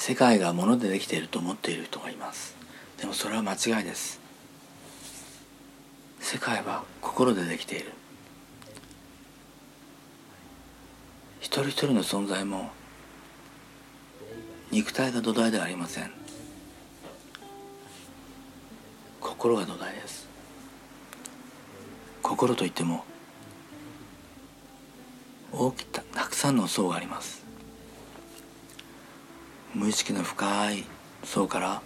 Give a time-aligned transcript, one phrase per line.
[0.00, 2.56] 世界が物でできていると思っている人がいます。
[2.98, 4.18] でもそれは間違いです。
[6.20, 7.92] 世界は心でできている。
[11.40, 12.70] 一人一人の存在も
[14.70, 16.10] 肉体が土台ではありません。
[19.20, 20.26] 心が土台です。
[22.22, 23.04] 心といっても
[25.52, 27.39] 大きたたくさんの層があります。
[29.74, 30.84] 無意識の深い
[31.24, 31.82] 層から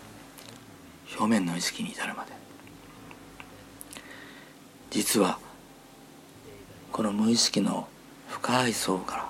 [1.19, 2.33] 表面の意識に至るまで。
[4.91, 5.39] 実は
[6.93, 7.89] この無意識の
[8.29, 9.29] 深い層から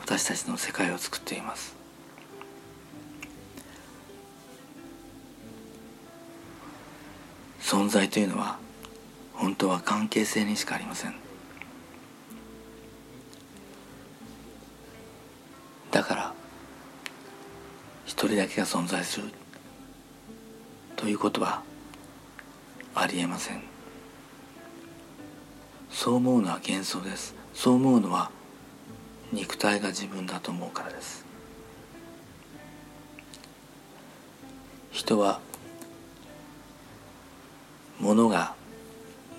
[0.00, 1.74] 私たちの世界を作っています。
[7.60, 8.58] 存在というのは
[9.32, 11.21] 本当は関係性にしかありません。
[18.22, 19.26] 一人だけが存在する。
[20.94, 21.60] ということは
[22.94, 23.60] ありえません。
[25.90, 27.34] そう思うのは幻想です。
[27.52, 28.30] そう思うのは
[29.32, 31.26] 肉体が自分だと思うからです。
[34.92, 35.40] 人は
[37.98, 38.54] 物が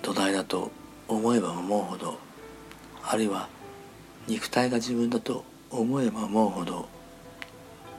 [0.02, 0.70] 土台だと
[1.08, 2.18] 思えば思うほど
[3.02, 3.48] あるいは
[4.26, 6.86] 肉体が自分だと思えば思うほど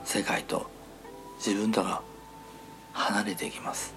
[0.03, 0.74] 世界と
[1.37, 2.01] 自分とが
[2.93, 3.93] 離れていきます。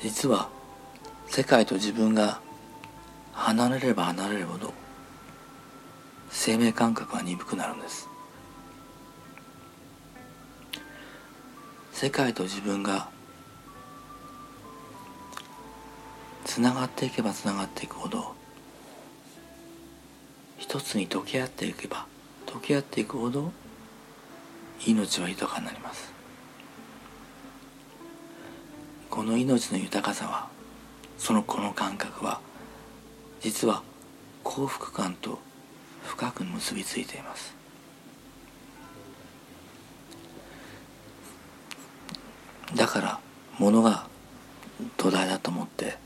[0.00, 0.48] 実は
[1.26, 2.40] 世界と自分が
[3.32, 4.72] 離れれば離れるほど
[6.30, 8.08] 生命感覚は鈍くなるんです。
[11.92, 13.08] 世界と自分が
[16.44, 18.34] つながっていけばつながっていくほど
[20.56, 22.06] 一つに溶け合っていけば
[22.48, 23.52] 溶け合っていくほど
[24.86, 26.12] 命は豊かになります。
[29.10, 30.48] この命の豊かさは
[31.18, 32.40] そのこの感覚は
[33.40, 33.82] 実は
[34.44, 35.38] 幸福感と
[36.04, 37.54] 深く結びついています。
[42.74, 43.20] だから
[43.58, 44.06] 物が
[44.96, 45.96] 土台だと思って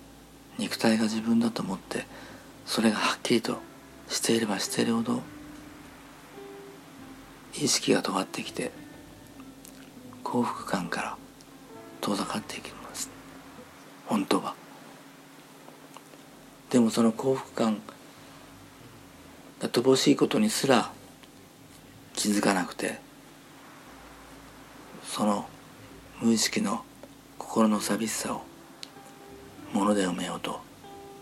[0.59, 2.07] 肉体が自分だと思って
[2.67, 3.59] それがはっきりと
[4.09, 5.23] していればしているほど
[7.55, 8.71] 意識が尖ってきて
[10.23, 11.17] 幸福感から
[12.01, 13.11] 遠ざかっていきます。
[14.07, 14.55] 本当は。
[16.71, 17.81] でもその幸福感
[19.61, 20.91] が乏しいことにすら
[22.15, 22.99] 気づかなくて
[25.05, 25.47] その
[26.21, 26.83] 無意識の
[27.39, 28.43] 心の寂しさを
[29.73, 30.61] もので埋めようと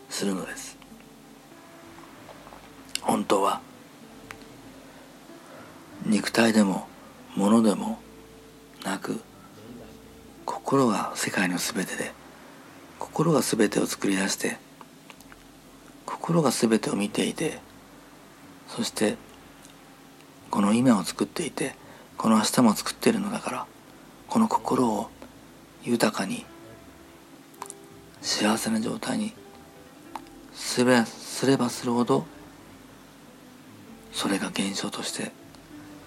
[0.08, 0.78] するのです。
[3.02, 3.60] 本当は。
[6.10, 6.88] 肉体でも
[7.36, 8.00] 物でも
[8.84, 9.20] なく
[10.44, 12.10] 心が世界の全てで
[12.98, 14.58] 心が全てを作り出して
[16.04, 17.60] 心が全てを見ていて
[18.66, 19.16] そして
[20.50, 21.76] この今を作っていて
[22.18, 23.66] この明日も作っているのだから
[24.26, 25.10] この心を
[25.84, 26.44] 豊かに
[28.20, 29.32] 幸せな状態に
[30.54, 32.26] すれすればするほど
[34.12, 35.30] それが現象として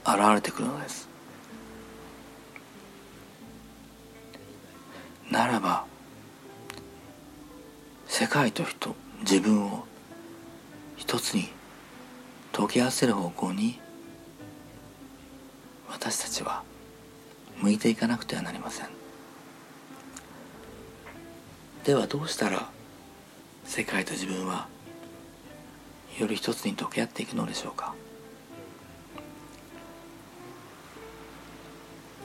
[0.05, 1.09] 現れてくるのです。
[5.31, 5.85] ならば
[8.07, 9.85] 世界と人自分を
[10.95, 11.49] 一つに
[12.51, 13.79] 溶け合わせる方向に
[15.89, 16.63] 私たちは
[17.59, 18.87] 向いていかなくてはなりません。
[21.83, 22.69] ではどうしたら
[23.65, 24.67] 世界と自分は
[26.19, 27.95] より一つに溶け合っていくのでしょうか？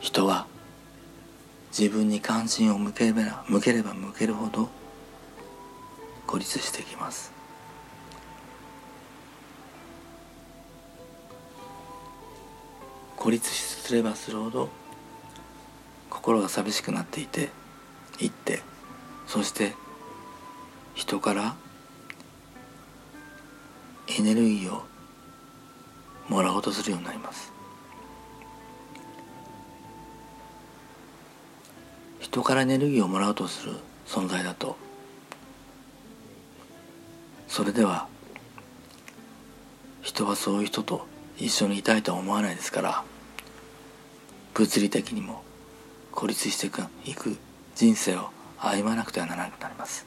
[0.09, 0.47] 人は
[1.71, 4.71] 自分に関心を向ければ向ければ向けるほど
[6.27, 7.31] 孤立していきます。
[13.17, 14.71] 孤立すればするほど
[16.09, 17.51] 心が寂しくなっていて
[18.19, 18.63] いって
[19.27, 19.75] そして
[20.95, 21.55] 人から
[24.19, 24.85] エネルギーを
[26.31, 27.58] もらおうとするようになります。
[32.31, 33.73] 人からエネルギーをもらおうとする
[34.07, 34.77] 存在だと。
[37.49, 38.07] それでは
[40.03, 41.07] 人はそういう人と
[41.39, 43.03] 一緒にいたいとは思わないですから
[44.53, 45.43] 物理的にも
[46.13, 47.39] 孤立していく
[47.75, 48.29] 人生を
[48.59, 50.07] 歩まなくてはならなくなります。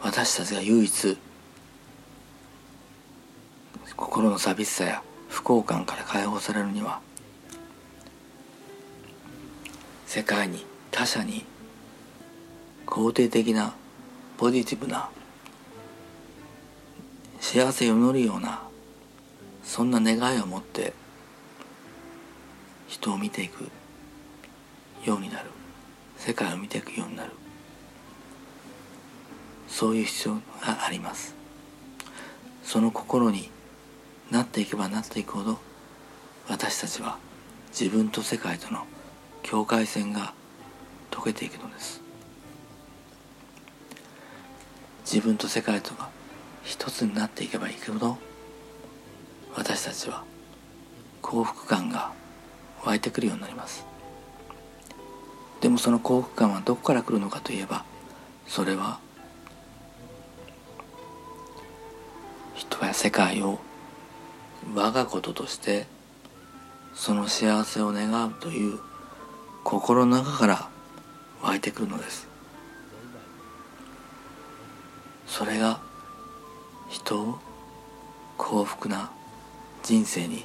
[0.00, 1.18] 私たちが唯一
[3.96, 7.00] 心の寂しさや不幸感から解放されるには
[10.14, 11.44] 世界に他者に
[12.86, 13.74] 肯定的な
[14.38, 15.08] ポジティブな
[17.40, 18.62] 幸せを祈るような
[19.64, 20.92] そんな願いを持って
[22.86, 23.68] 人を見ていく
[25.04, 25.50] ようになる。
[26.16, 27.32] 世界を見ていくようになる。
[29.66, 30.40] そういう必要が
[30.86, 31.34] あります。
[32.62, 33.50] その心に
[34.30, 35.58] なっていけばなっていくほど
[36.48, 37.18] 私たちは
[37.76, 38.86] 自分と世界との
[39.44, 40.32] 境界線が
[41.10, 42.02] 解けていくのです。
[45.04, 46.08] 自分と世界とが
[46.64, 48.16] 一つになっていけばいくほど
[49.54, 50.24] 私たちは
[51.20, 52.10] 幸福感が
[52.84, 53.84] 湧いてくるようになります。
[55.60, 57.84] でもその幸福感はどこから来るのかといえば
[58.46, 58.98] それは
[62.54, 63.58] 人や世界を
[64.74, 65.86] 我がこととして
[66.94, 68.78] その幸せを願うという
[69.64, 70.68] 心の中から
[71.42, 72.28] 湧いてくるのです。
[75.26, 75.80] それが
[76.90, 77.38] 人を
[78.36, 79.10] 幸福な
[79.82, 80.44] 人生に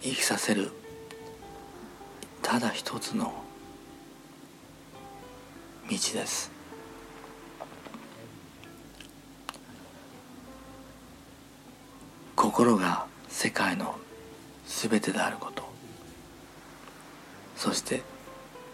[0.00, 0.70] 生きさせる
[2.40, 3.34] ただ一つの
[5.90, 6.50] 道です。
[12.36, 13.96] 心が世界の
[14.66, 15.71] 全てであること。
[17.62, 18.02] そして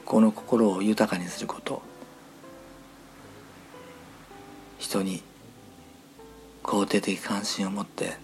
[0.07, 1.83] この心を豊かにすること。
[4.79, 5.23] 人に
[6.63, 8.17] 肯定的関心を持って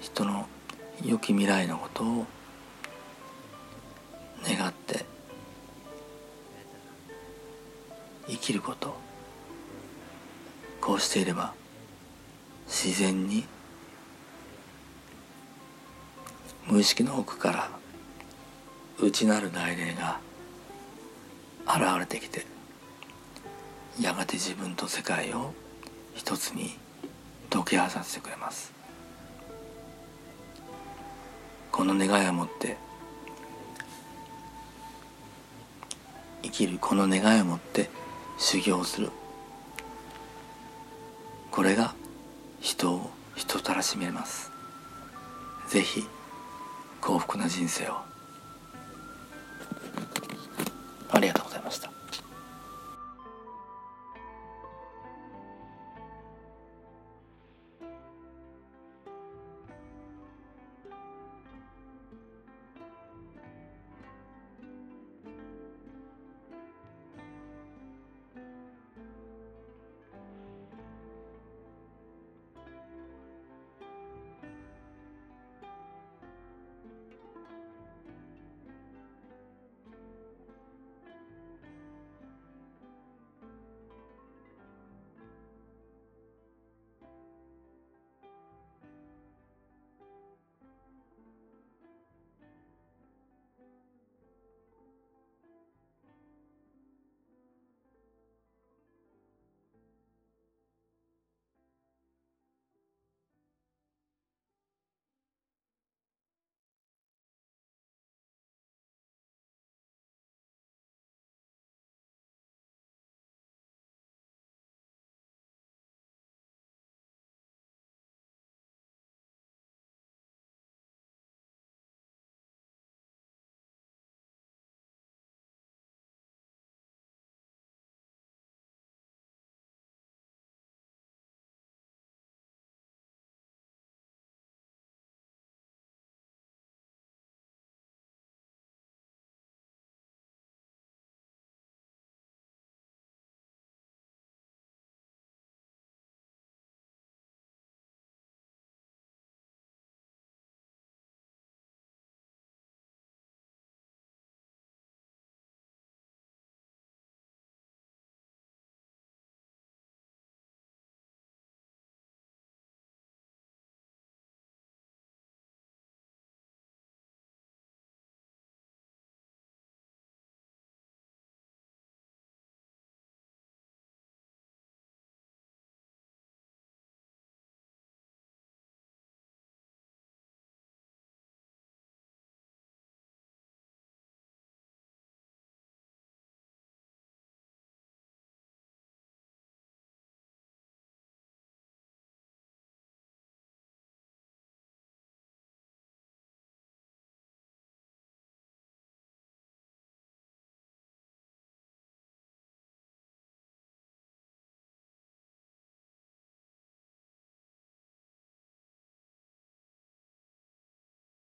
[0.00, 0.46] 人の
[1.04, 2.26] 良き未来のことを
[4.42, 5.04] 願って
[8.26, 8.94] 生きること。
[10.80, 11.52] こうしていれば
[12.66, 13.44] 自然に
[16.66, 17.83] 無意識の奥から
[19.00, 20.20] 内なる内霊が
[21.66, 22.46] 現れてきて
[24.00, 25.52] やがて自分と世界を
[26.14, 26.76] 一つに
[27.50, 28.72] 溶け合わさせてくれます。
[31.70, 32.76] この願いを持って
[36.42, 37.90] 生きるこの願いを持って
[38.38, 39.10] 修行する。
[41.50, 41.94] これが
[42.60, 44.50] 人を人たらしめます。
[45.68, 46.04] ぜひ
[47.00, 48.13] 幸福な人生を。
[51.13, 51.52] ありがとうございました